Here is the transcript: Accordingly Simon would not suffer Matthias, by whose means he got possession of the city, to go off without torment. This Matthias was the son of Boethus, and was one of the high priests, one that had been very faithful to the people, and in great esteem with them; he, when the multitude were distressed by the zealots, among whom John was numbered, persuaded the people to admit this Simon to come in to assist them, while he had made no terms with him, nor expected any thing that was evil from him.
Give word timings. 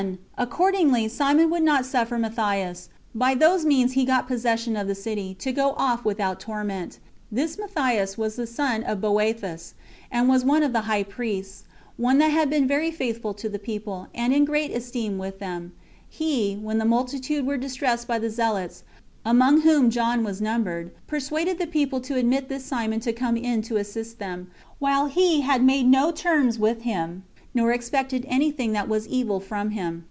Accordingly 0.35 1.07
Simon 1.09 1.51
would 1.51 1.61
not 1.61 1.85
suffer 1.85 2.17
Matthias, 2.17 2.89
by 3.13 3.35
whose 3.35 3.67
means 3.67 3.93
he 3.93 4.03
got 4.03 4.27
possession 4.27 4.75
of 4.75 4.87
the 4.87 4.95
city, 4.95 5.35
to 5.35 5.51
go 5.51 5.75
off 5.77 6.03
without 6.03 6.39
torment. 6.39 6.97
This 7.31 7.55
Matthias 7.59 8.17
was 8.17 8.35
the 8.35 8.47
son 8.47 8.81
of 8.83 8.99
Boethus, 8.99 9.75
and 10.11 10.27
was 10.27 10.43
one 10.43 10.63
of 10.63 10.73
the 10.73 10.81
high 10.89 11.03
priests, 11.03 11.65
one 11.97 12.17
that 12.17 12.31
had 12.31 12.49
been 12.49 12.67
very 12.67 12.89
faithful 12.89 13.35
to 13.35 13.47
the 13.47 13.59
people, 13.59 14.07
and 14.15 14.33
in 14.33 14.43
great 14.43 14.71
esteem 14.71 15.19
with 15.19 15.37
them; 15.37 15.71
he, 16.09 16.55
when 16.55 16.79
the 16.79 16.85
multitude 16.97 17.45
were 17.45 17.55
distressed 17.57 18.07
by 18.07 18.17
the 18.17 18.31
zealots, 18.31 18.81
among 19.23 19.61
whom 19.61 19.91
John 19.91 20.23
was 20.23 20.41
numbered, 20.41 20.89
persuaded 21.05 21.59
the 21.59 21.67
people 21.77 22.01
to 22.01 22.15
admit 22.15 22.49
this 22.49 22.65
Simon 22.65 23.01
to 23.01 23.13
come 23.13 23.37
in 23.37 23.61
to 23.61 23.77
assist 23.77 24.17
them, 24.17 24.49
while 24.79 25.05
he 25.05 25.41
had 25.41 25.63
made 25.63 25.85
no 25.85 26.11
terms 26.11 26.57
with 26.57 26.81
him, 26.81 27.21
nor 27.53 27.73
expected 27.73 28.25
any 28.29 28.49
thing 28.49 28.71
that 28.71 28.87
was 28.87 29.05
evil 29.09 29.37
from 29.41 29.71
him. 29.71 29.99